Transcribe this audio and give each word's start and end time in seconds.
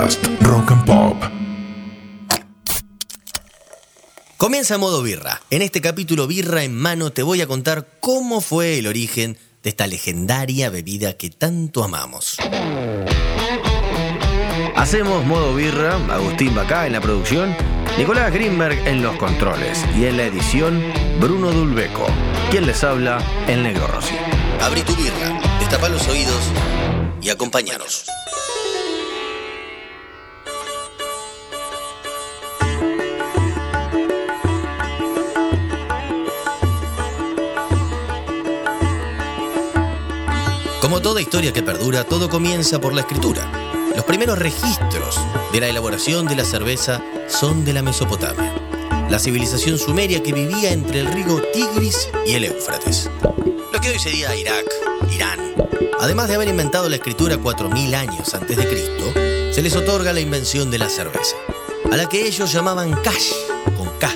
Podcast 0.00 0.26
Rock 0.40 0.70
and 0.70 0.84
Pop. 0.86 1.22
Comienza 4.38 4.78
modo 4.78 5.02
birra. 5.02 5.42
En 5.50 5.60
este 5.60 5.82
capítulo 5.82 6.26
Birra 6.26 6.64
en 6.64 6.74
mano 6.74 7.12
te 7.12 7.22
voy 7.22 7.42
a 7.42 7.46
contar 7.46 7.86
cómo 8.00 8.40
fue 8.40 8.78
el 8.78 8.86
origen 8.86 9.36
de 9.62 9.68
esta 9.68 9.86
legendaria 9.86 10.70
bebida 10.70 11.18
que 11.18 11.28
tanto 11.28 11.84
amamos. 11.84 12.38
Hacemos 14.74 15.22
modo 15.26 15.54
birra, 15.54 15.96
Agustín 16.10 16.54
Bacá 16.54 16.86
en 16.86 16.94
la 16.94 17.02
producción, 17.02 17.54
Nicolás 17.98 18.32
Greenberg 18.32 18.78
en 18.86 19.02
los 19.02 19.16
controles 19.16 19.84
y 19.94 20.06
en 20.06 20.16
la 20.16 20.24
edición 20.24 20.82
Bruno 21.20 21.52
Dulbeco. 21.52 22.06
Quien 22.50 22.66
les 22.66 22.82
habla, 22.84 23.22
el 23.46 23.62
negro 23.62 23.86
Rossi. 23.86 24.14
Abrí 24.62 24.80
tu 24.80 24.96
birra, 24.96 25.38
destapa 25.58 25.90
los 25.90 26.08
oídos 26.08 26.40
y 27.20 27.28
acompáñanos. 27.28 28.06
Como 40.90 41.02
toda 41.02 41.20
historia 41.20 41.52
que 41.52 41.62
perdura, 41.62 42.02
todo 42.02 42.28
comienza 42.28 42.80
por 42.80 42.92
la 42.92 43.02
escritura. 43.02 43.48
Los 43.94 44.04
primeros 44.04 44.36
registros 44.36 45.20
de 45.52 45.60
la 45.60 45.68
elaboración 45.68 46.26
de 46.26 46.34
la 46.34 46.44
cerveza 46.44 47.00
son 47.28 47.64
de 47.64 47.72
la 47.72 47.80
Mesopotamia, 47.80 48.52
la 49.08 49.20
civilización 49.20 49.78
sumeria 49.78 50.20
que 50.20 50.32
vivía 50.32 50.72
entre 50.72 50.98
el 50.98 51.12
río 51.12 51.40
Tigris 51.52 52.08
y 52.26 52.32
el 52.32 52.42
Éufrates. 52.46 53.08
Lo 53.72 53.80
que 53.80 53.90
hoy 53.90 54.00
sería 54.00 54.34
Irak, 54.34 54.66
Irán. 55.12 55.54
Además 56.00 56.26
de 56.26 56.34
haber 56.34 56.48
inventado 56.48 56.88
la 56.88 56.96
escritura 56.96 57.36
4.000 57.36 57.94
años 57.94 58.34
antes 58.34 58.56
de 58.56 58.66
Cristo, 58.66 59.12
se 59.54 59.62
les 59.62 59.76
otorga 59.76 60.12
la 60.12 60.18
invención 60.18 60.72
de 60.72 60.78
la 60.78 60.88
cerveza, 60.88 61.36
a 61.92 61.96
la 61.96 62.08
que 62.08 62.26
ellos 62.26 62.52
llamaban 62.52 63.00
cash, 63.04 63.30
con 63.76 63.88
K, 64.00 64.10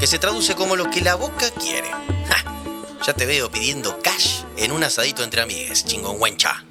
que 0.00 0.06
se 0.06 0.18
traduce 0.18 0.54
como 0.54 0.74
lo 0.74 0.88
que 0.88 1.02
la 1.02 1.16
boca 1.16 1.50
quiere. 1.50 1.90
Ja, 1.90 2.72
ya 3.06 3.12
te 3.12 3.26
veo 3.26 3.50
pidiendo 3.50 3.98
cash 4.02 4.47
en 4.58 4.72
un 4.72 4.82
asadito 4.82 5.22
entre 5.22 5.40
amigues, 5.40 5.84
chingonguencha. 5.84 6.64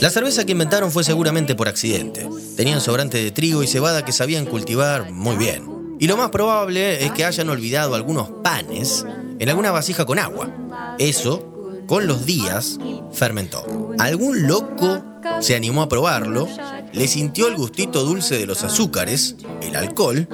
La 0.00 0.10
cerveza 0.10 0.44
que 0.44 0.52
inventaron 0.52 0.90
fue 0.92 1.04
seguramente 1.04 1.54
por 1.54 1.68
accidente. 1.68 2.28
Tenían 2.56 2.80
sobrante 2.80 3.18
de 3.18 3.30
trigo 3.32 3.62
y 3.62 3.66
cebada 3.66 4.04
que 4.04 4.12
sabían 4.12 4.46
cultivar 4.46 5.10
muy 5.10 5.36
bien. 5.36 5.96
Y 5.98 6.06
lo 6.06 6.16
más 6.16 6.30
probable 6.30 7.04
es 7.04 7.12
que 7.12 7.24
hayan 7.24 7.48
olvidado 7.48 7.94
algunos 7.94 8.30
panes 8.44 9.04
en 9.38 9.48
alguna 9.48 9.70
vasija 9.72 10.04
con 10.04 10.18
agua. 10.18 10.50
Eso 10.98 11.55
con 11.86 12.06
los 12.06 12.26
días, 12.26 12.78
fermentó. 13.12 13.64
Algún 13.98 14.46
loco 14.46 15.02
se 15.40 15.54
animó 15.54 15.82
a 15.82 15.88
probarlo, 15.88 16.48
le 16.92 17.08
sintió 17.08 17.48
el 17.48 17.56
gustito 17.56 18.04
dulce 18.04 18.38
de 18.38 18.46
los 18.46 18.62
azúcares, 18.64 19.36
el 19.62 19.76
alcohol, 19.76 20.28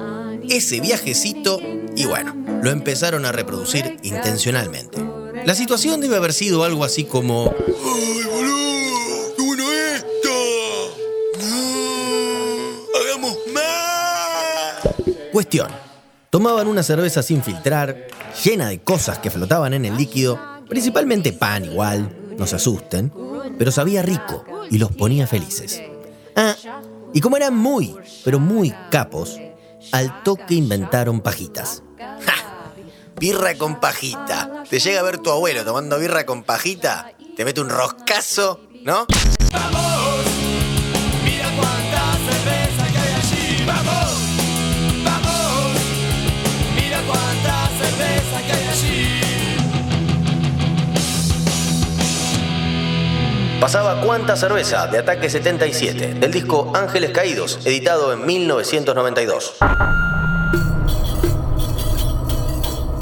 ese 0.49 0.79
viajecito 0.79 1.59
y 1.95 2.05
bueno, 2.05 2.35
lo 2.61 2.71
empezaron 2.71 3.25
a 3.25 3.31
reproducir 3.31 3.97
intencionalmente. 4.03 5.03
La 5.45 5.55
situación 5.55 5.99
debe 6.01 6.15
haber 6.15 6.33
sido 6.33 6.63
algo 6.63 6.85
así 6.85 7.03
como... 7.03 7.53
¡Ay, 7.67 8.23
boludo! 8.23 9.35
¡Qué 9.35 9.43
bueno 9.43 9.71
esto! 9.71 10.29
¡No! 11.39 12.99
¡Hagamos 12.99 13.37
más! 13.53 14.95
Cuestión. 15.31 15.67
Tomaban 16.29 16.67
una 16.67 16.81
cerveza 16.81 17.21
sin 17.21 17.43
filtrar, 17.43 18.07
llena 18.43 18.69
de 18.69 18.79
cosas 18.79 19.19
que 19.19 19.29
flotaban 19.29 19.73
en 19.73 19.85
el 19.85 19.97
líquido, 19.97 20.39
principalmente 20.73 21.33
pan 21.33 21.65
igual, 21.65 22.09
no 22.35 22.47
se 22.47 22.55
asusten, 22.55 23.13
pero 23.59 23.71
sabía 23.71 24.01
rico 24.01 24.43
y 24.71 24.79
los 24.79 24.91
ponía 24.91 25.27
felices. 25.27 25.83
Ah, 26.35 26.55
y 27.13 27.21
como 27.21 27.37
eran 27.37 27.55
muy, 27.55 27.95
pero 28.25 28.39
muy 28.39 28.73
capos, 28.89 29.39
al 29.91 30.23
toque 30.23 30.55
inventaron 30.55 31.21
pajitas. 31.21 31.83
¡Ja! 31.99 32.73
Birra 33.19 33.53
con 33.55 33.79
pajita. 33.79 34.63
Te 34.67 34.79
llega 34.79 35.01
a 35.01 35.03
ver 35.03 35.19
tu 35.19 35.29
abuelo 35.29 35.63
tomando 35.63 35.99
birra 35.99 36.25
con 36.25 36.41
pajita, 36.41 37.13
te 37.37 37.45
mete 37.45 37.61
un 37.61 37.69
roscazo, 37.69 38.61
¿no? 38.83 39.05
Pasaba 53.63 54.01
Cuánta 54.01 54.35
Cerveza 54.35 54.87
de 54.87 54.97
Ataque 54.97 55.29
77, 55.29 56.15
del 56.15 56.31
disco 56.33 56.73
Ángeles 56.75 57.11
Caídos, 57.11 57.59
editado 57.63 58.11
en 58.11 58.25
1992. 58.25 59.53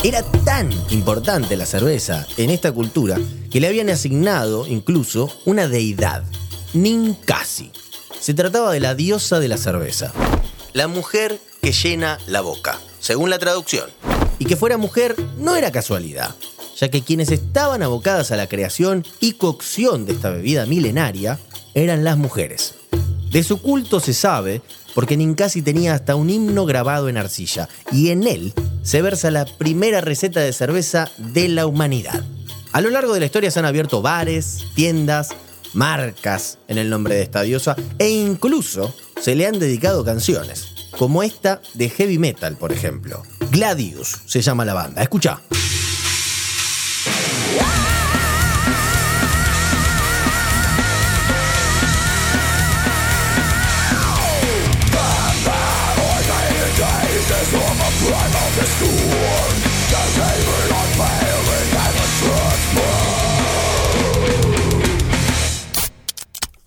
Era 0.04 0.22
tan 0.46 0.72
importante 0.92 1.58
la 1.58 1.66
cerveza 1.66 2.28
en 2.38 2.52
esta 2.52 2.72
cultura 2.72 3.18
que 3.50 3.60
le 3.60 3.70
habían 3.70 3.90
asignado 3.90 4.68
incluso 4.68 5.36
una 5.46 5.68
deidad, 5.68 6.24
Ninkasi. 6.74 7.72
Se 8.20 8.36
trataba 8.36 8.72
de 8.72 8.82
la 8.82 8.94
diosa 8.94 9.40
de 9.40 9.48
la 9.48 9.58
cerveza, 9.58 10.14
la 10.74 10.88
mujer 10.88 11.40
que 11.64 11.72
llena 11.72 12.20
la 12.28 12.42
boca, 12.42 12.78
según 13.00 13.32
la 13.32 13.40
traducción. 13.40 13.90
Y 14.38 14.46
que 14.46 14.58
fuera 14.58 14.78
mujer 14.78 15.16
no 15.38 15.56
era 15.56 15.72
casualidad, 15.72 16.36
ya 16.82 16.90
que 16.90 17.04
quienes 17.04 17.30
estaban 17.30 17.84
abocadas 17.84 18.32
a 18.32 18.38
la 18.38 18.48
creación 18.48 19.06
y 19.20 19.34
cocción 19.34 20.08
de 20.08 20.14
esta 20.14 20.32
bebida 20.32 20.66
milenaria 20.66 21.40
eran 21.76 22.04
las 22.04 22.18
mujeres. 22.18 22.74
De 23.30 23.44
su 23.44 23.62
culto 23.62 24.00
se 24.00 24.16
sabe 24.16 24.64
porque 24.96 25.16
Ninkasi 25.16 25.62
tenía 25.62 25.94
hasta 25.94 26.16
un 26.16 26.32
himno 26.32 26.66
grabado 26.66 27.08
en 27.08 27.18
arcilla 27.18 27.70
y 27.92 28.10
en 28.10 28.28
él 28.28 28.54
se 28.82 29.04
versa 29.04 29.30
la 29.30 29.46
primera 29.46 30.02
receta 30.02 30.40
de 30.40 30.52
cerveza 30.54 31.10
de 31.20 31.50
la 31.50 31.68
humanidad. 31.68 32.26
A 32.72 32.82
lo 32.82 32.90
largo 32.90 33.14
de 33.14 33.20
la 33.20 33.28
historia 33.28 33.52
se 33.52 33.60
han 33.60 33.66
abierto 33.66 34.02
bares, 34.02 34.66
tiendas, 34.74 35.30
marcas 35.74 36.58
en 36.68 36.80
el 36.80 36.90
nombre 36.90 37.14
de 37.14 37.22
esta 37.22 37.44
diosa 37.44 37.76
e 38.00 38.10
incluso 38.10 38.94
se 39.22 39.36
le 39.36 39.46
han 39.46 39.60
dedicado 39.60 40.04
canciones, 40.04 40.90
como 40.98 41.22
esta 41.22 41.62
de 41.76 41.90
heavy 41.90 42.18
metal, 42.18 42.58
por 42.58 42.72
ejemplo. 42.72 43.22
Gladius 43.52 44.18
se 44.26 44.42
llama 44.42 44.66
la 44.66 44.74
banda. 44.74 45.04
Escucha. 45.04 45.42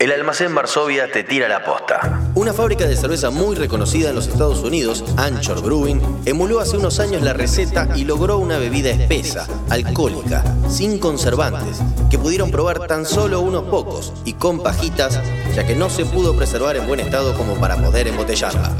El 0.04 0.12
almacén 0.12 0.54
Varsovia 0.54 1.10
te 1.10 1.24
tira 1.24 1.48
la 1.48 1.64
posta. 1.64 2.20
Una 2.34 2.52
fábrica 2.52 2.84
de 2.84 2.94
cerveza 2.94 3.30
muy 3.30 3.56
reconocida 3.56 4.10
en 4.10 4.14
los 4.14 4.26
Estados 4.26 4.60
Unidos, 4.60 5.02
Anchor 5.16 5.62
Brewing, 5.62 5.98
emuló 6.26 6.60
hace 6.60 6.76
unos 6.76 7.00
años 7.00 7.22
la 7.22 7.32
receta 7.32 7.88
y 7.96 8.04
logró 8.04 8.36
una 8.36 8.58
bebida 8.58 8.90
espesa, 8.90 9.48
alcohólica, 9.70 10.44
sin 10.68 10.98
conservantes, 10.98 11.80
que 12.10 12.18
pudieron 12.18 12.50
probar 12.50 12.86
tan 12.86 13.06
solo 13.06 13.40
unos 13.40 13.62
pocos 13.62 14.12
y 14.26 14.34
con 14.34 14.62
pajitas, 14.62 15.18
ya 15.54 15.66
que 15.66 15.74
no 15.74 15.88
se 15.88 16.04
pudo 16.04 16.36
preservar 16.36 16.76
en 16.76 16.86
buen 16.86 17.00
estado 17.00 17.32
como 17.32 17.54
para 17.54 17.78
poder 17.78 18.06
embotellarla. 18.06 18.72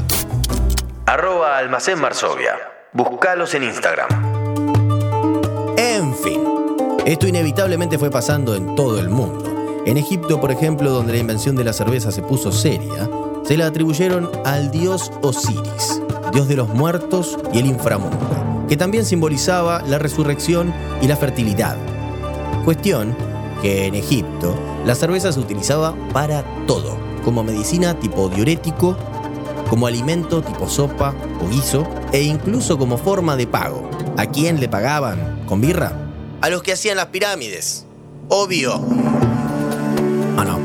Arroba 1.07 1.57
Almacén 1.57 1.99
Varsovia. 1.99 2.53
Buscalos 2.93 3.55
en 3.55 3.63
Instagram. 3.63 4.09
En 5.75 6.15
fin, 6.15 6.43
esto 7.03 7.27
inevitablemente 7.27 7.97
fue 7.97 8.11
pasando 8.11 8.53
en 8.53 8.75
todo 8.75 8.99
el 8.99 9.09
mundo. 9.09 9.54
En 9.85 9.97
Egipto, 9.97 10.41
por 10.41 10.51
ejemplo, 10.51 10.89
donde 10.89 11.13
la 11.13 11.19
invención 11.19 11.55
de 11.55 11.63
la 11.63 11.71
cerveza 11.71 12.11
se 12.11 12.23
puso 12.23 12.51
seria, 12.51 13.07
se 13.43 13.55
la 13.55 13.67
atribuyeron 13.67 14.31
al 14.43 14.71
dios 14.71 15.11
Osiris, 15.21 16.01
dios 16.33 16.47
de 16.47 16.55
los 16.55 16.69
muertos 16.69 17.37
y 17.53 17.59
el 17.59 17.67
inframundo, 17.67 18.65
que 18.67 18.77
también 18.77 19.05
simbolizaba 19.05 19.83
la 19.83 19.99
resurrección 19.99 20.73
y 21.03 21.07
la 21.07 21.15
fertilidad. 21.15 21.77
Cuestión 22.65 23.15
que 23.61 23.85
en 23.85 23.93
Egipto 23.93 24.55
la 24.85 24.95
cerveza 24.95 25.31
se 25.31 25.39
utilizaba 25.39 25.93
para 26.11 26.43
todo, 26.65 26.97
como 27.23 27.43
medicina 27.43 27.93
tipo 27.99 28.27
diurético, 28.27 28.97
como 29.69 29.85
alimento 29.85 30.41
tipo 30.41 30.67
sopa 30.67 31.13
o 31.43 31.47
guiso 31.47 31.87
e 32.11 32.23
incluso 32.23 32.79
como 32.79 32.97
forma 32.97 33.35
de 33.35 33.45
pago. 33.45 33.87
¿A 34.17 34.25
quién 34.25 34.59
le 34.59 34.67
pagaban? 34.67 35.43
¿Con 35.47 35.61
birra? 35.61 36.11
A 36.41 36.49
los 36.49 36.63
que 36.63 36.73
hacían 36.73 36.97
las 36.97 37.07
pirámides. 37.07 37.85
Obvio. 38.29 38.81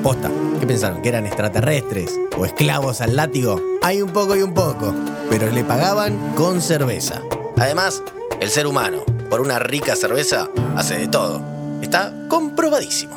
Posta. 0.03 0.31
¿Qué 0.59 0.67
pensaron? 0.67 1.03
¿Que 1.03 1.11
eran 1.11 1.27
extraterrestres 1.27 2.19
o 2.37 2.47
esclavos 2.47 3.01
al 3.01 3.17
látigo? 3.17 3.61
Hay 3.83 4.01
un 4.01 4.11
poco 4.11 4.35
y 4.35 4.43
un 4.43 4.55
poco, 4.55 4.95
pero 5.29 5.51
le 5.51 5.63
pagaban 5.63 6.35
con 6.35 6.63
cerveza. 6.63 7.21
Además, 7.59 8.03
el 8.41 8.49
ser 8.49 8.67
humano, 8.67 9.05
por 9.29 9.41
una 9.41 9.59
rica 9.59 9.95
cerveza, 9.97 10.49
hace 10.75 10.99
de 10.99 11.09
todo. 11.09 11.43
Está 11.83 12.15
comprobadísimo. 12.29 13.15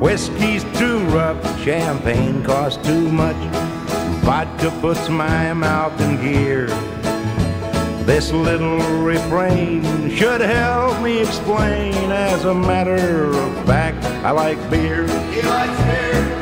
Whiskey's 0.00 0.64
too 0.78 0.98
rough, 1.10 1.38
champagne 1.64 2.42
costs 2.42 2.82
too 2.84 3.08
much. 3.08 3.36
Vodka 4.24 4.70
puts 4.80 5.08
my 5.08 5.52
mouth 5.52 5.92
in 6.00 6.20
gear. 6.20 6.66
This 8.04 8.32
little 8.32 8.78
refrain 9.04 10.10
should 10.10 10.40
help 10.40 11.00
me 11.00 11.20
explain. 11.20 12.10
As 12.10 12.44
a 12.44 12.52
matter 12.54 13.30
of 13.30 13.64
fact, 13.64 14.04
I 14.24 14.32
like 14.32 14.58
beer. 14.70 15.06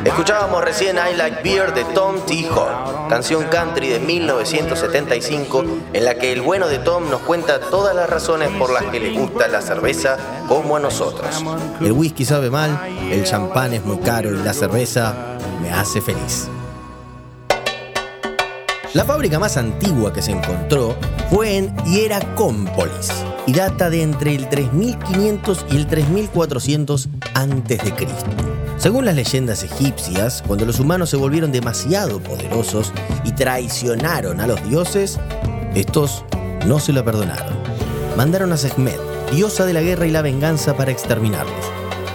Escuchábamos 0.03 0.63
recién 0.63 0.97
I 0.97 1.15
Like 1.15 1.41
Beer 1.43 1.73
de 1.73 1.83
Tom 1.93 2.15
T. 2.25 2.47
Hall, 2.49 3.07
canción 3.07 3.45
country 3.45 3.87
de 3.87 3.99
1975 3.99 5.63
en 5.93 6.05
la 6.05 6.15
que 6.15 6.31
el 6.33 6.41
bueno 6.41 6.67
de 6.67 6.79
Tom 6.79 7.09
nos 7.09 7.21
cuenta 7.21 7.59
todas 7.59 7.95
las 7.95 8.09
razones 8.09 8.49
por 8.57 8.71
las 8.71 8.83
que 8.85 8.99
le 8.99 9.17
gusta 9.17 9.47
la 9.47 9.61
cerveza 9.61 10.17
como 10.47 10.75
a 10.75 10.79
nosotros. 10.79 11.43
El 11.79 11.91
whisky 11.93 12.25
sabe 12.25 12.49
mal, 12.49 12.79
el 13.11 13.23
champán 13.23 13.73
es 13.73 13.85
muy 13.85 13.99
caro 13.99 14.33
y 14.33 14.37
la 14.43 14.53
cerveza 14.53 15.15
me 15.61 15.71
hace 15.71 16.01
feliz. 16.01 16.49
La 18.93 19.05
fábrica 19.05 19.39
más 19.39 19.55
antigua 19.55 20.11
que 20.11 20.21
se 20.21 20.31
encontró 20.31 20.97
fue 21.29 21.57
en 21.57 21.75
Hieracómpolis 21.85 23.09
y 23.47 23.53
data 23.53 23.89
de 23.89 24.01
entre 24.01 24.35
el 24.35 24.49
3500 24.49 25.65
y 25.71 25.77
el 25.77 25.87
3400 25.87 27.09
a.C. 27.33 28.50
Según 28.81 29.05
las 29.05 29.13
leyendas 29.13 29.61
egipcias, 29.61 30.43
cuando 30.47 30.65
los 30.65 30.79
humanos 30.79 31.11
se 31.11 31.15
volvieron 31.15 31.51
demasiado 31.51 32.19
poderosos 32.19 32.91
y 33.23 33.31
traicionaron 33.31 34.39
a 34.39 34.47
los 34.47 34.67
dioses, 34.67 35.19
estos 35.75 36.25
no 36.65 36.79
se 36.79 36.91
lo 36.91 37.05
perdonaron. 37.05 37.53
Mandaron 38.17 38.51
a 38.51 38.57
Sekhmet, 38.57 38.99
diosa 39.31 39.67
de 39.67 39.73
la 39.73 39.83
guerra 39.83 40.07
y 40.07 40.09
la 40.09 40.23
venganza, 40.23 40.75
para 40.75 40.89
exterminarlos. 40.89 41.63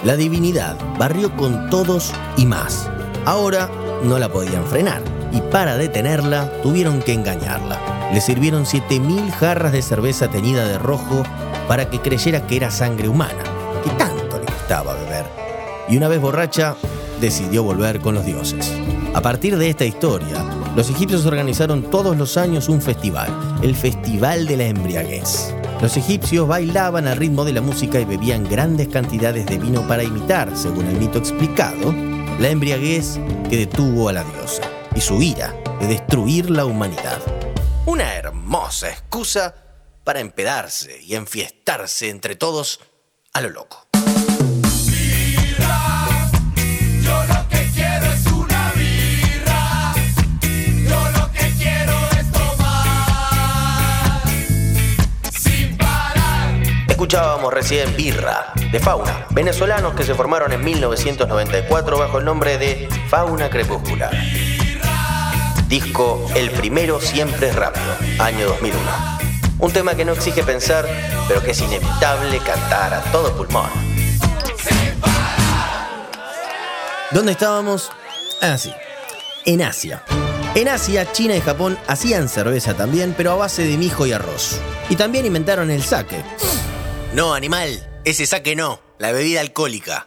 La 0.02 0.16
divinidad 0.16 0.76
barrió 0.98 1.36
con 1.36 1.70
todos 1.70 2.12
y 2.36 2.46
más. 2.46 2.90
Ahora 3.26 3.70
no 4.02 4.18
la 4.18 4.28
podían 4.28 4.66
frenar 4.66 5.02
y 5.30 5.40
para 5.42 5.76
detenerla 5.76 6.50
tuvieron 6.64 7.00
que 7.00 7.12
engañarla. 7.12 8.10
Le 8.12 8.20
sirvieron 8.20 8.64
7.000 8.64 9.30
jarras 9.30 9.70
de 9.70 9.82
cerveza 9.82 10.26
teñida 10.26 10.66
de 10.66 10.80
rojo 10.80 11.22
para 11.68 11.88
que 11.88 12.00
creyera 12.00 12.44
que 12.44 12.56
era 12.56 12.72
sangre 12.72 13.08
humana, 13.08 13.44
que 13.84 13.90
tanto 13.90 14.40
le 14.40 14.46
gustaba 14.46 14.94
beber. 14.94 15.45
Y 15.88 15.96
una 15.96 16.08
vez 16.08 16.20
borracha, 16.20 16.76
decidió 17.20 17.62
volver 17.62 18.00
con 18.00 18.14
los 18.14 18.24
dioses. 18.24 18.72
A 19.14 19.22
partir 19.22 19.56
de 19.56 19.70
esta 19.70 19.84
historia, 19.84 20.44
los 20.74 20.90
egipcios 20.90 21.24
organizaron 21.24 21.90
todos 21.90 22.16
los 22.16 22.36
años 22.36 22.68
un 22.68 22.82
festival, 22.82 23.58
el 23.62 23.74
Festival 23.74 24.46
de 24.46 24.56
la 24.56 24.64
Embriaguez. 24.64 25.54
Los 25.80 25.96
egipcios 25.96 26.48
bailaban 26.48 27.06
al 27.06 27.16
ritmo 27.16 27.44
de 27.44 27.52
la 27.52 27.60
música 27.60 28.00
y 28.00 28.04
bebían 28.04 28.44
grandes 28.44 28.88
cantidades 28.88 29.46
de 29.46 29.58
vino 29.58 29.86
para 29.86 30.02
imitar, 30.02 30.56
según 30.56 30.86
el 30.86 30.96
mito 30.96 31.18
explicado, 31.18 31.94
la 32.38 32.48
embriaguez 32.48 33.18
que 33.48 33.56
detuvo 33.56 34.08
a 34.08 34.12
la 34.12 34.24
diosa 34.24 34.62
y 34.94 35.00
su 35.00 35.22
ira 35.22 35.54
de 35.80 35.86
destruir 35.86 36.50
la 36.50 36.64
humanidad. 36.64 37.20
Una 37.86 38.14
hermosa 38.14 38.90
excusa 38.90 39.54
para 40.04 40.20
empedarse 40.20 41.00
y 41.02 41.14
enfiestarse 41.14 42.10
entre 42.10 42.36
todos 42.36 42.80
a 43.32 43.40
lo 43.40 43.50
loco. 43.50 43.85
Escuchábamos 57.06 57.54
recién 57.54 57.94
Birra, 57.94 58.52
de 58.72 58.80
Fauna, 58.80 59.28
venezolanos 59.30 59.94
que 59.94 60.02
se 60.02 60.16
formaron 60.16 60.50
en 60.50 60.64
1994 60.64 61.98
bajo 61.98 62.18
el 62.18 62.24
nombre 62.24 62.58
de 62.58 62.88
Fauna 63.08 63.48
Crepuscular. 63.48 64.10
Disco 65.68 66.28
El 66.34 66.50
primero 66.50 67.00
siempre 67.00 67.50
es 67.50 67.54
rápido, 67.54 67.86
año 68.18 68.48
2001. 68.48 68.80
Un 69.60 69.72
tema 69.72 69.94
que 69.94 70.04
no 70.04 70.14
exige 70.14 70.42
pensar, 70.42 70.84
pero 71.28 71.40
que 71.44 71.52
es 71.52 71.60
inevitable 71.60 72.40
cantar 72.40 72.92
a 72.92 73.00
todo 73.12 73.36
pulmón. 73.36 73.70
¿Dónde 77.12 77.30
estábamos? 77.30 77.92
Ah, 78.42 78.58
sí. 78.58 78.72
En 79.44 79.62
Asia. 79.62 80.02
En 80.56 80.66
Asia, 80.66 81.12
China 81.12 81.36
y 81.36 81.40
Japón 81.40 81.78
hacían 81.86 82.28
cerveza 82.28 82.74
también, 82.74 83.14
pero 83.16 83.30
a 83.30 83.36
base 83.36 83.62
de 83.62 83.76
mijo 83.76 84.06
y 84.06 84.12
arroz. 84.12 84.58
Y 84.88 84.96
también 84.96 85.24
inventaron 85.24 85.70
el 85.70 85.84
sake. 85.84 86.24
No, 87.16 87.32
animal, 87.32 88.02
ese 88.04 88.26
sake 88.26 88.54
no, 88.54 88.78
la 88.98 89.10
bebida 89.10 89.40
alcohólica. 89.40 90.06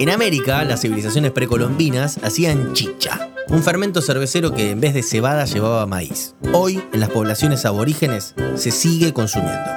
En 0.00 0.10
América, 0.10 0.64
las 0.64 0.80
civilizaciones 0.80 1.30
precolombinas 1.30 2.18
hacían 2.24 2.72
chicha, 2.72 3.30
un 3.46 3.62
fermento 3.62 4.02
cervecero 4.02 4.52
que 4.52 4.72
en 4.72 4.80
vez 4.80 4.92
de 4.92 5.04
cebada 5.04 5.44
llevaba 5.44 5.86
maíz. 5.86 6.34
Hoy, 6.52 6.82
en 6.92 6.98
las 6.98 7.10
poblaciones 7.10 7.64
aborígenes, 7.64 8.34
se 8.56 8.72
sigue 8.72 9.12
consumiendo. 9.12 9.70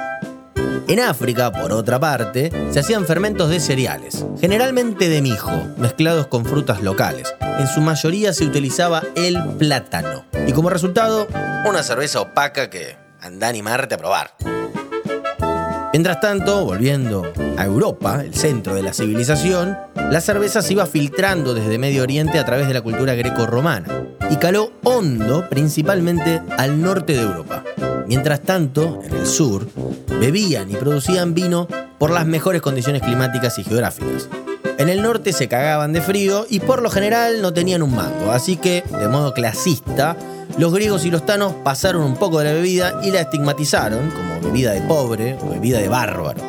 En 0.88 0.98
África, 0.98 1.52
por 1.52 1.70
otra 1.70 2.00
parte, 2.00 2.50
se 2.72 2.80
hacían 2.80 3.06
fermentos 3.06 3.48
de 3.48 3.60
cereales, 3.60 4.26
generalmente 4.40 5.08
de 5.08 5.22
mijo, 5.22 5.52
mezclados 5.76 6.26
con 6.26 6.44
frutas 6.46 6.82
locales. 6.82 7.32
En 7.60 7.68
su 7.68 7.80
mayoría 7.80 8.32
se 8.32 8.44
utilizaba 8.44 9.04
el 9.14 9.40
plátano. 9.56 10.24
Y 10.48 10.52
como 10.52 10.68
resultado, 10.68 11.28
una 11.64 11.84
cerveza 11.84 12.22
opaca 12.22 12.70
que 12.70 12.96
anda 13.20 13.46
a 13.46 13.50
animarte 13.50 13.94
a 13.94 13.98
probar. 13.98 14.34
Mientras 15.96 16.20
tanto, 16.20 16.66
volviendo 16.66 17.22
a 17.56 17.64
Europa, 17.64 18.20
el 18.22 18.34
centro 18.34 18.74
de 18.74 18.82
la 18.82 18.92
civilización, 18.92 19.78
la 19.94 20.20
cerveza 20.20 20.60
se 20.60 20.74
iba 20.74 20.84
filtrando 20.84 21.54
desde 21.54 21.78
Medio 21.78 22.02
Oriente 22.02 22.38
a 22.38 22.44
través 22.44 22.68
de 22.68 22.74
la 22.74 22.82
cultura 22.82 23.14
greco-romana 23.14 24.10
y 24.28 24.36
caló 24.36 24.72
hondo 24.84 25.48
principalmente 25.48 26.42
al 26.58 26.82
norte 26.82 27.14
de 27.14 27.22
Europa. 27.22 27.64
Mientras 28.06 28.42
tanto, 28.42 29.00
en 29.06 29.14
el 29.16 29.26
sur, 29.26 29.68
bebían 30.20 30.70
y 30.70 30.74
producían 30.74 31.32
vino 31.32 31.66
por 31.98 32.10
las 32.10 32.26
mejores 32.26 32.60
condiciones 32.60 33.00
climáticas 33.00 33.58
y 33.58 33.64
geográficas. 33.64 34.28
En 34.76 34.90
el 34.90 35.00
norte 35.00 35.32
se 35.32 35.48
cagaban 35.48 35.94
de 35.94 36.02
frío 36.02 36.44
y 36.50 36.60
por 36.60 36.82
lo 36.82 36.90
general 36.90 37.40
no 37.40 37.54
tenían 37.54 37.82
un 37.82 37.96
mango, 37.96 38.32
así 38.32 38.58
que, 38.58 38.84
de 39.00 39.08
modo 39.08 39.32
clasista, 39.32 40.14
los 40.58 40.74
griegos 40.74 41.06
y 41.06 41.10
los 41.10 41.24
tanos 41.24 41.54
pasaron 41.64 42.02
un 42.02 42.16
poco 42.16 42.40
de 42.40 42.44
la 42.44 42.52
bebida 42.52 43.00
y 43.02 43.12
la 43.12 43.22
estigmatizaron 43.22 44.10
como 44.10 44.35
bebida 44.46 44.72
de 44.72 44.80
pobre 44.82 45.36
o 45.42 45.50
bebida 45.50 45.78
de 45.78 45.88
bárbaro. 45.88 46.40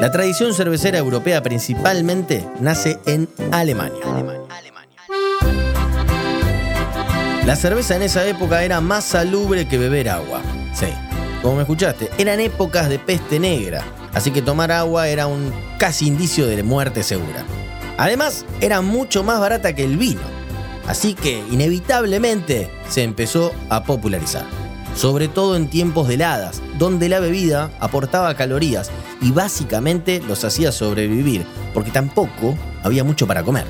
La 0.00 0.10
tradición 0.10 0.52
cervecera 0.52 0.98
europea 0.98 1.42
principalmente 1.42 2.46
nace 2.60 2.98
en 3.06 3.28
Alemania. 3.50 4.04
La 7.46 7.56
cerveza 7.56 7.96
en 7.96 8.02
esa 8.02 8.26
época 8.26 8.62
era 8.62 8.80
más 8.80 9.04
salubre 9.04 9.66
que 9.66 9.78
beber 9.78 10.08
agua. 10.08 10.42
Sí, 10.74 10.86
como 11.42 11.56
me 11.56 11.62
escuchaste, 11.62 12.10
eran 12.18 12.40
épocas 12.40 12.88
de 12.88 12.98
peste 12.98 13.38
negra, 13.38 13.84
así 14.12 14.30
que 14.30 14.42
tomar 14.42 14.72
agua 14.72 15.08
era 15.08 15.26
un 15.26 15.52
casi 15.78 16.08
indicio 16.08 16.46
de 16.46 16.62
muerte 16.62 17.02
segura. 17.02 17.44
Además, 17.96 18.44
era 18.60 18.82
mucho 18.82 19.22
más 19.22 19.40
barata 19.40 19.74
que 19.74 19.84
el 19.84 19.96
vino, 19.96 20.20
así 20.86 21.14
que 21.14 21.42
inevitablemente 21.50 22.70
se 22.88 23.02
empezó 23.02 23.52
a 23.70 23.84
popularizar, 23.84 24.44
sobre 24.96 25.28
todo 25.28 25.56
en 25.56 25.68
tiempos 25.68 26.08
de 26.08 26.14
heladas, 26.14 26.62
donde 26.78 27.08
la 27.08 27.20
bebida 27.20 27.70
aportaba 27.80 28.34
calorías 28.34 28.90
y 29.20 29.30
básicamente 29.30 30.20
los 30.26 30.42
hacía 30.44 30.72
sobrevivir, 30.72 31.44
porque 31.74 31.90
tampoco 31.90 32.56
había 32.82 33.04
mucho 33.04 33.26
para 33.26 33.44
comer. 33.44 33.66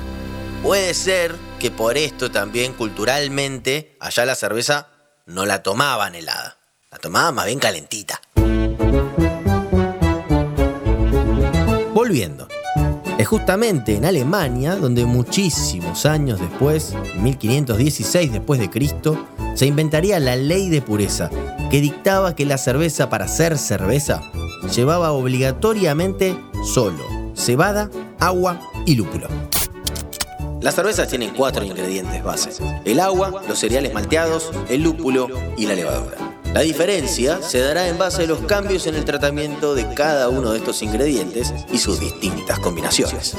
Puede 0.63 0.93
ser 0.93 1.35
que 1.59 1.69
por 1.69 1.97
esto 1.97 2.31
también 2.31 2.73
culturalmente 2.73 3.97
allá 3.99 4.25
la 4.25 4.35
cerveza 4.35 4.87
no 5.25 5.45
la 5.45 5.61
tomaban 5.61 6.15
helada, 6.15 6.57
la 6.89 6.97
tomaban 6.97 7.35
más 7.35 7.45
bien 7.45 7.59
calentita. 7.59 8.21
Volviendo. 11.93 12.47
Es 13.17 13.27
justamente 13.27 13.95
en 13.95 14.05
Alemania 14.05 14.75
donde 14.75 15.03
muchísimos 15.05 16.05
años 16.05 16.39
después, 16.39 16.93
en 16.93 17.23
1516 17.23 18.31
después 18.31 18.59
de 18.59 18.69
Cristo, 18.69 19.27
se 19.57 19.65
inventaría 19.65 20.19
la 20.19 20.35
ley 20.35 20.69
de 20.69 20.83
pureza, 20.83 21.31
que 21.71 21.81
dictaba 21.81 22.35
que 22.35 22.45
la 22.45 22.59
cerveza 22.59 23.09
para 23.09 23.27
ser 23.27 23.57
cerveza 23.57 24.21
llevaba 24.75 25.11
obligatoriamente 25.11 26.37
solo 26.63 27.03
cebada, 27.35 27.89
agua 28.19 28.61
y 28.85 28.93
lúpulo. 28.93 29.27
Las 30.61 30.75
cervezas 30.75 31.07
tienen 31.07 31.31
cuatro 31.35 31.65
ingredientes 31.65 32.23
bases: 32.23 32.59
el 32.85 32.99
agua, 32.99 33.41
los 33.47 33.57
cereales 33.57 33.95
malteados, 33.95 34.51
el 34.69 34.83
lúpulo 34.83 35.27
y 35.57 35.65
la 35.65 35.73
levadura. 35.73 36.17
La 36.53 36.61
diferencia 36.61 37.41
se 37.41 37.59
dará 37.59 37.87
en 37.87 37.97
base 37.97 38.25
a 38.25 38.27
los 38.27 38.39
cambios 38.41 38.85
en 38.85 38.93
el 38.93 39.05
tratamiento 39.05 39.73
de 39.73 39.91
cada 39.95 40.29
uno 40.29 40.51
de 40.51 40.59
estos 40.59 40.83
ingredientes 40.83 41.51
y 41.73 41.79
sus 41.79 41.99
distintas 41.99 42.59
combinaciones. 42.59 43.35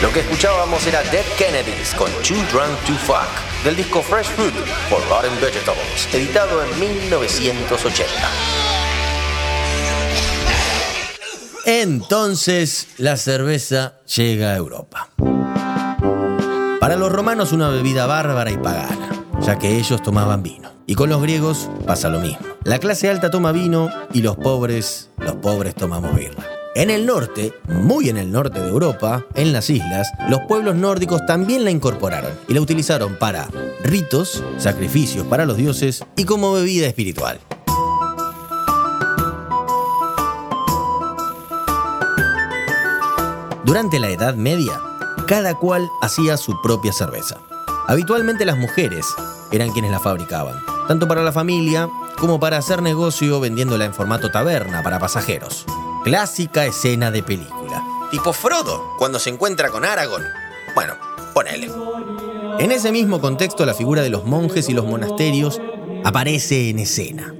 Lo 0.00 0.12
que 0.12 0.20
escuchábamos 0.20 0.86
era 0.86 1.02
Dead 1.10 1.24
Kennedys 1.36 1.92
con 1.94 2.08
Too 2.22 2.36
Drunk 2.52 2.78
to 2.86 2.94
Fuck 3.04 3.64
del 3.64 3.74
disco 3.74 4.00
Fresh 4.00 4.28
Fruit 4.28 4.54
for 4.88 5.02
Rotten 5.08 5.32
Vegetables, 5.40 6.08
editado 6.14 6.62
en 6.62 6.78
1980. 6.78 8.06
Entonces 11.66 12.86
la 12.96 13.16
cerveza 13.16 13.94
llega 14.16 14.52
a 14.52 14.56
Europa. 14.56 15.08
Para 16.78 16.94
los 16.94 17.10
romanos 17.10 17.50
una 17.50 17.68
bebida 17.68 18.06
bárbara 18.06 18.52
y 18.52 18.56
pagana, 18.56 19.10
ya 19.40 19.58
que 19.58 19.78
ellos 19.78 20.00
tomaban 20.00 20.44
vino. 20.44 20.70
Y 20.86 20.94
con 20.94 21.10
los 21.10 21.20
griegos 21.20 21.68
pasa 21.84 22.08
lo 22.08 22.20
mismo. 22.20 22.46
La 22.62 22.78
clase 22.78 23.10
alta 23.10 23.32
toma 23.32 23.50
vino 23.50 23.90
y 24.12 24.22
los 24.22 24.36
pobres, 24.36 25.10
los 25.18 25.34
pobres 25.34 25.74
tomamos 25.74 26.14
birra. 26.14 26.57
En 26.74 26.90
el 26.90 27.06
norte, 27.06 27.54
muy 27.66 28.08
en 28.08 28.18
el 28.18 28.30
norte 28.30 28.60
de 28.60 28.68
Europa, 28.68 29.24
en 29.34 29.52
las 29.52 29.70
islas, 29.70 30.12
los 30.28 30.40
pueblos 30.42 30.76
nórdicos 30.76 31.24
también 31.26 31.64
la 31.64 31.70
incorporaron 31.70 32.30
y 32.46 32.54
la 32.54 32.60
utilizaron 32.60 33.16
para 33.16 33.48
ritos, 33.82 34.44
sacrificios 34.58 35.26
para 35.26 35.46
los 35.46 35.56
dioses 35.56 36.04
y 36.14 36.24
como 36.24 36.52
bebida 36.52 36.86
espiritual. 36.86 37.40
Durante 43.64 43.98
la 43.98 44.10
Edad 44.10 44.34
Media, 44.34 44.80
cada 45.26 45.54
cual 45.54 45.88
hacía 46.02 46.36
su 46.36 46.60
propia 46.62 46.92
cerveza. 46.92 47.38
Habitualmente 47.86 48.44
las 48.44 48.58
mujeres 48.58 49.06
eran 49.50 49.70
quienes 49.70 49.90
la 49.90 50.00
fabricaban, 50.00 50.56
tanto 50.86 51.08
para 51.08 51.22
la 51.22 51.32
familia 51.32 51.88
como 52.18 52.38
para 52.38 52.58
hacer 52.58 52.82
negocio 52.82 53.40
vendiéndola 53.40 53.86
en 53.86 53.94
formato 53.94 54.30
taberna 54.30 54.82
para 54.82 54.98
pasajeros. 54.98 55.66
Clásica 56.08 56.64
escena 56.64 57.10
de 57.10 57.22
película. 57.22 57.84
Tipo 58.10 58.32
Frodo, 58.32 58.94
cuando 58.96 59.18
se 59.18 59.28
encuentra 59.28 59.68
con 59.68 59.84
Aragorn. 59.84 60.24
Bueno, 60.74 60.94
ponele. 61.34 61.68
En 62.58 62.72
ese 62.72 62.92
mismo 62.92 63.20
contexto, 63.20 63.66
la 63.66 63.74
figura 63.74 64.00
de 64.00 64.08
los 64.08 64.24
monjes 64.24 64.70
y 64.70 64.72
los 64.72 64.86
monasterios 64.86 65.60
aparece 66.04 66.70
en 66.70 66.78
escena. 66.78 67.34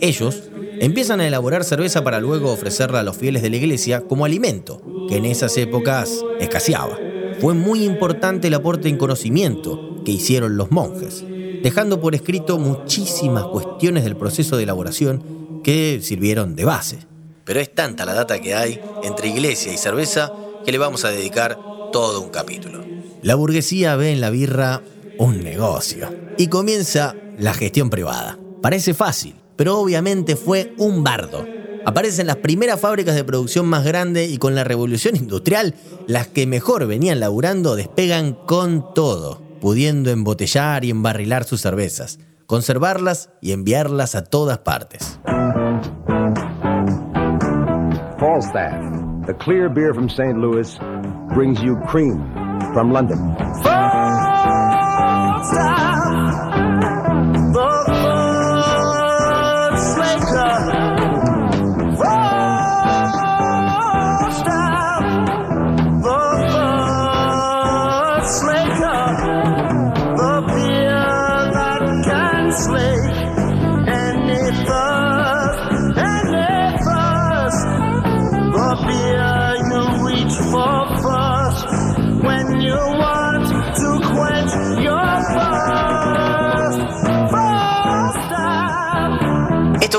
Ellos 0.00 0.44
empiezan 0.80 1.20
a 1.20 1.26
elaborar 1.26 1.62
cerveza 1.62 2.04
para 2.04 2.18
luego 2.18 2.52
ofrecerla 2.52 3.00
a 3.00 3.02
los 3.02 3.18
fieles 3.18 3.42
de 3.42 3.50
la 3.50 3.56
iglesia 3.56 4.00
como 4.00 4.24
alimento, 4.24 4.80
que 5.10 5.18
en 5.18 5.26
esas 5.26 5.54
épocas 5.58 6.24
escaseaba. 6.40 6.98
Fue 7.38 7.52
muy 7.52 7.84
importante 7.84 8.48
el 8.48 8.54
aporte 8.54 8.88
en 8.88 8.96
conocimiento 8.96 10.02
que 10.06 10.12
hicieron 10.12 10.56
los 10.56 10.70
monjes, 10.70 11.22
dejando 11.62 12.00
por 12.00 12.14
escrito 12.14 12.56
muchísimas 12.56 13.44
cuestiones 13.44 14.04
del 14.04 14.16
proceso 14.16 14.56
de 14.56 14.62
elaboración 14.62 15.60
que 15.62 16.00
sirvieron 16.02 16.56
de 16.56 16.64
base. 16.64 17.15
Pero 17.46 17.60
es 17.60 17.72
tanta 17.72 18.04
la 18.04 18.12
data 18.12 18.40
que 18.40 18.54
hay 18.54 18.80
entre 19.04 19.28
iglesia 19.28 19.72
y 19.72 19.78
cerveza 19.78 20.32
que 20.64 20.72
le 20.72 20.78
vamos 20.78 21.04
a 21.04 21.10
dedicar 21.10 21.56
todo 21.92 22.20
un 22.20 22.28
capítulo. 22.28 22.84
La 23.22 23.36
burguesía 23.36 23.94
ve 23.94 24.10
en 24.10 24.20
la 24.20 24.30
birra 24.30 24.82
un 25.16 25.42
negocio 25.44 26.12
y 26.36 26.48
comienza 26.48 27.14
la 27.38 27.54
gestión 27.54 27.88
privada. 27.88 28.36
Parece 28.60 28.94
fácil, 28.94 29.36
pero 29.54 29.78
obviamente 29.78 30.34
fue 30.34 30.74
un 30.76 31.04
bardo. 31.04 31.46
Aparecen 31.84 32.26
las 32.26 32.38
primeras 32.38 32.80
fábricas 32.80 33.14
de 33.14 33.22
producción 33.22 33.66
más 33.66 33.84
grandes 33.84 34.28
y 34.28 34.38
con 34.38 34.56
la 34.56 34.64
revolución 34.64 35.14
industrial, 35.14 35.76
las 36.08 36.26
que 36.26 36.48
mejor 36.48 36.86
venían 36.88 37.20
laburando 37.20 37.76
despegan 37.76 38.32
con 38.34 38.92
todo, 38.92 39.40
pudiendo 39.60 40.10
embotellar 40.10 40.84
y 40.84 40.90
embarrilar 40.90 41.44
sus 41.44 41.60
cervezas, 41.60 42.18
conservarlas 42.46 43.30
y 43.40 43.52
enviarlas 43.52 44.16
a 44.16 44.24
todas 44.24 44.58
partes. 44.58 45.20
Falstaff, 48.26 48.82
the 49.28 49.34
clear 49.34 49.68
beer 49.68 49.94
from 49.94 50.08
St. 50.08 50.36
Louis, 50.36 50.76
brings 51.32 51.62
you 51.62 51.76
cream 51.86 52.16
from 52.74 52.90
London. 52.90 53.20
When 53.20 53.46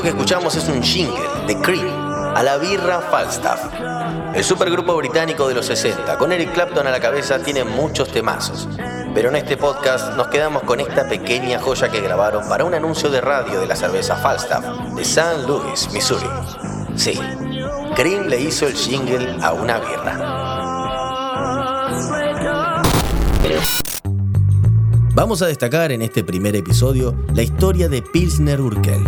que 0.07 0.11
escuchamos 0.11 0.55
es 0.55 0.69
un 0.69 0.81
jingle 0.81 1.19
de 1.47 1.57
Cream 1.59 2.33
a 2.33 2.41
la 2.41 2.55
birra 2.55 3.01
Falstaff. 3.01 3.59
El 4.33 4.41
supergrupo 4.41 4.95
británico 4.95 5.49
de 5.49 5.53
los 5.53 5.65
60, 5.65 6.17
con 6.17 6.31
Eric 6.31 6.53
Clapton 6.53 6.87
a 6.87 6.91
la 6.91 7.01
cabeza, 7.01 7.39
tiene 7.39 7.65
muchos 7.65 8.09
temazos. 8.09 8.69
Pero 9.13 9.27
en 9.27 9.35
este 9.35 9.57
podcast 9.57 10.15
nos 10.15 10.29
quedamos 10.29 10.63
con 10.63 10.79
esta 10.79 11.09
pequeña 11.09 11.59
joya 11.59 11.89
que 11.89 11.99
grabaron 11.99 12.47
para 12.47 12.63
un 12.63 12.73
anuncio 12.73 13.09
de 13.09 13.19
radio 13.19 13.59
de 13.59 13.67
la 13.67 13.75
cerveza 13.75 14.15
Falstaff 14.15 14.63
de 14.95 15.01
St. 15.01 15.45
Louis, 15.45 15.91
Missouri. 15.91 16.29
Sí, 16.95 17.19
Cream 17.93 18.27
le 18.27 18.39
hizo 18.39 18.65
el 18.65 18.75
jingle 18.75 19.35
a 19.41 19.51
una 19.51 19.79
birra. 19.79 20.37
Vamos 25.13 25.41
a 25.41 25.47
destacar 25.47 25.91
en 25.91 26.01
este 26.01 26.23
primer 26.23 26.55
episodio 26.55 27.13
la 27.33 27.41
historia 27.41 27.89
de 27.89 28.01
Pilsner 28.01 28.61
Urquell. 28.61 29.03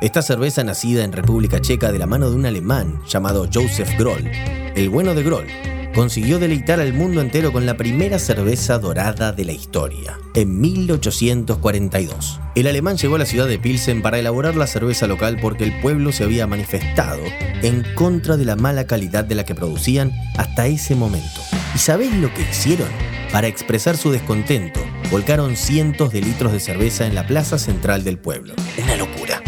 Esta 0.00 0.22
cerveza 0.22 0.64
nacida 0.64 1.04
en 1.04 1.12
República 1.12 1.60
Checa 1.60 1.92
de 1.92 1.98
la 1.98 2.06
mano 2.06 2.30
de 2.30 2.36
un 2.36 2.46
alemán 2.46 3.02
llamado 3.06 3.46
Joseph 3.52 3.98
Groll, 3.98 4.30
el 4.74 4.88
bueno 4.88 5.14
de 5.14 5.22
Groll, 5.22 5.46
consiguió 5.94 6.38
deleitar 6.38 6.80
al 6.80 6.94
mundo 6.94 7.20
entero 7.20 7.52
con 7.52 7.66
la 7.66 7.76
primera 7.76 8.18
cerveza 8.18 8.78
dorada 8.78 9.32
de 9.32 9.44
la 9.44 9.52
historia, 9.52 10.18
en 10.34 10.58
1842. 10.58 12.40
El 12.54 12.66
alemán 12.66 12.96
llegó 12.96 13.16
a 13.16 13.18
la 13.18 13.26
ciudad 13.26 13.46
de 13.46 13.58
Pilsen 13.58 14.00
para 14.00 14.18
elaborar 14.18 14.56
la 14.56 14.66
cerveza 14.66 15.06
local 15.06 15.36
porque 15.38 15.64
el 15.64 15.78
pueblo 15.82 16.12
se 16.12 16.24
había 16.24 16.46
manifestado 16.46 17.20
en 17.60 17.84
contra 17.94 18.38
de 18.38 18.46
la 18.46 18.56
mala 18.56 18.86
calidad 18.86 19.24
de 19.26 19.34
la 19.34 19.44
que 19.44 19.54
producían 19.54 20.12
hasta 20.38 20.66
ese 20.66 20.94
momento. 20.94 21.42
¿Y 21.74 21.78
sabéis 21.78 22.14
lo 22.14 22.32
que 22.32 22.40
hicieron? 22.40 22.88
Para 23.32 23.48
expresar 23.48 23.98
su 23.98 24.10
descontento, 24.10 24.80
volcaron 25.10 25.56
cientos 25.56 26.10
de 26.10 26.22
litros 26.22 26.52
de 26.52 26.60
cerveza 26.60 27.06
en 27.06 27.14
la 27.14 27.26
plaza 27.26 27.58
central 27.58 28.02
del 28.02 28.16
pueblo. 28.16 28.54
Una 28.82 28.96
locura. 28.96 29.42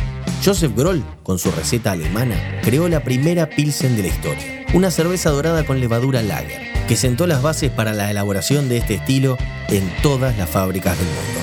Joseph 0.45 0.73
Groll, 0.75 1.05
con 1.23 1.39
su 1.39 1.53
receta 1.53 1.93
alemana, 1.93 2.35
creó 2.65 2.89
la 2.89 3.05
primera 3.05 3.49
Pilsen 3.49 3.95
de 3.95 4.03
la 4.03 4.09
historia, 4.09 4.67
una 4.75 4.91
cerveza 4.91 5.31
dorada 5.31 5.65
con 5.65 5.79
levadura 5.79 6.21
lager, 6.21 6.61
que 6.89 6.97
sentó 6.97 7.29
las 7.29 7.43
bases 7.43 7.71
para 7.71 7.93
la 7.93 8.11
elaboración 8.11 8.69
de 8.69 8.79
este 8.79 8.95
estilo 8.95 9.39
en 9.69 9.89
todas 10.03 10.37
las 10.37 10.51
fábricas 10.51 10.99
del 10.99 11.07
mundo. 11.07 11.41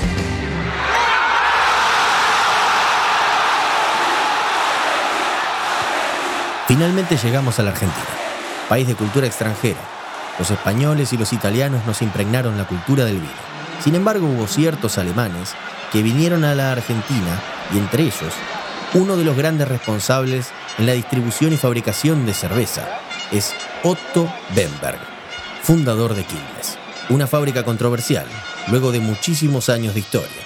Finalmente 6.67 7.15
llegamos 7.15 7.57
a 7.57 7.63
la 7.63 7.71
Argentina, 7.71 8.05
país 8.67 8.85
de 8.85 8.95
cultura 8.95 9.27
extranjera. 9.27 9.79
Los 10.37 10.51
españoles 10.51 11.13
y 11.13 11.17
los 11.17 11.31
italianos 11.31 11.85
nos 11.87 12.01
impregnaron 12.01 12.57
la 12.57 12.67
cultura 12.67 13.05
del 13.05 13.19
vino. 13.19 13.49
Sin 13.81 13.95
embargo, 13.95 14.27
hubo 14.27 14.45
ciertos 14.45 14.97
alemanes 14.97 15.53
que 15.93 16.03
vinieron 16.03 16.43
a 16.43 16.53
la 16.53 16.73
Argentina 16.73 17.41
y 17.73 17.77
entre 17.77 18.03
ellos, 18.03 18.33
uno 18.93 19.17
de 19.17 19.23
los 19.23 19.37
grandes 19.37 19.67
responsables 19.67 20.47
en 20.77 20.87
la 20.87 20.93
distribución 20.93 21.53
y 21.53 21.57
fabricación 21.57 22.25
de 22.25 22.33
cerveza 22.33 22.87
es 23.31 23.53
Otto 23.83 24.31
Bemberg, 24.55 24.99
fundador 25.61 26.15
de 26.15 26.23
Quilmes, 26.23 26.77
una 27.09 27.27
fábrica 27.27 27.63
controversial 27.63 28.25
luego 28.69 28.91
de 28.91 28.99
muchísimos 28.99 29.69
años 29.69 29.93
de 29.93 29.99
historia. 29.99 30.41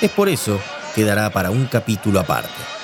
Es 0.00 0.10
por 0.10 0.28
eso 0.28 0.60
que 0.94 1.04
dará 1.04 1.30
para 1.30 1.50
un 1.50 1.66
capítulo 1.66 2.20
aparte. 2.20 2.79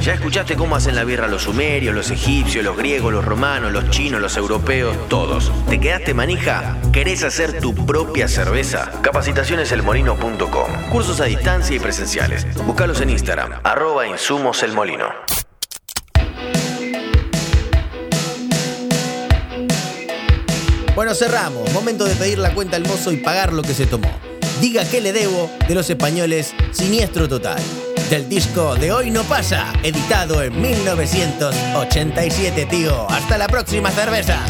Ya 0.00 0.14
escuchaste 0.14 0.56
cómo 0.56 0.76
hacen 0.76 0.94
la 0.94 1.04
birra 1.04 1.28
los 1.28 1.42
sumerios, 1.42 1.94
los 1.94 2.10
egipcios, 2.10 2.64
los 2.64 2.76
griegos, 2.76 3.12
los 3.12 3.24
romanos, 3.24 3.72
los 3.72 3.88
chinos, 3.90 4.20
los 4.20 4.36
europeos, 4.36 4.96
todos. 5.08 5.50
¿Te 5.68 5.80
quedaste 5.80 6.14
manija? 6.14 6.76
¿Querés 6.92 7.22
hacer 7.22 7.60
tu 7.60 7.74
propia 7.86 8.28
cerveza? 8.28 8.90
Capacitacioneselmolino.com. 9.02 10.90
Cursos 10.90 11.20
a 11.20 11.24
distancia 11.24 11.76
y 11.76 11.78
presenciales. 11.78 12.46
Búscalos 12.66 13.00
en 13.00 13.10
Instagram, 13.10 13.60
arroba 13.62 14.06
insumoselmolino. 14.06 15.06
Bueno, 20.94 21.14
cerramos. 21.14 21.72
Momento 21.72 22.04
de 22.04 22.14
pedir 22.14 22.38
la 22.38 22.54
cuenta 22.54 22.76
al 22.76 22.86
mozo 22.86 23.10
y 23.10 23.16
pagar 23.16 23.52
lo 23.52 23.62
que 23.62 23.74
se 23.74 23.86
tomó. 23.86 24.10
Diga 24.60 24.88
que 24.88 25.00
le 25.00 25.12
debo 25.12 25.50
de 25.66 25.74
los 25.74 25.90
españoles 25.90 26.54
Siniestro 26.72 27.28
Total 27.28 27.60
del 28.10 28.28
disco 28.28 28.74
de 28.76 28.92
Hoy 28.92 29.10
No 29.10 29.24
Pasa, 29.24 29.72
editado 29.82 30.42
en 30.42 30.60
1987, 30.60 32.66
tío. 32.66 33.10
Hasta 33.10 33.38
la 33.38 33.48
próxima 33.48 33.90
cerveza. 33.90 34.44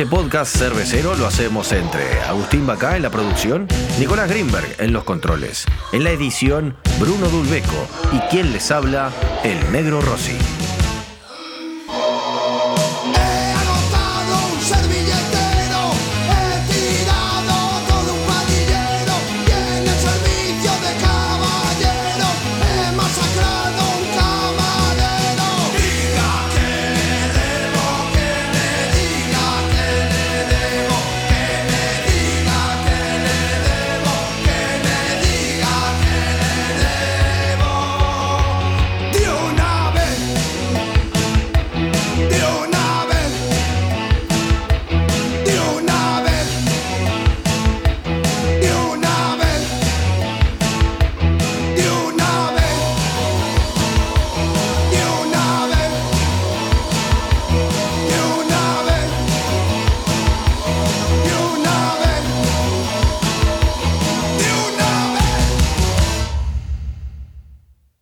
Este 0.00 0.16
podcast 0.16 0.56
cervecero 0.56 1.14
lo 1.14 1.26
hacemos 1.26 1.72
entre 1.72 2.22
Agustín 2.22 2.66
Bacá 2.66 2.96
en 2.96 3.02
la 3.02 3.10
producción, 3.10 3.68
Nicolás 3.98 4.30
Greenberg 4.30 4.76
en 4.78 4.94
los 4.94 5.04
controles, 5.04 5.66
en 5.92 6.04
la 6.04 6.10
edición 6.10 6.74
Bruno 6.98 7.28
Dulbeco 7.28 7.86
y 8.10 8.18
quien 8.30 8.50
les 8.50 8.70
habla, 8.70 9.12
el 9.44 9.72
negro 9.72 10.00
Rossi. 10.00 10.38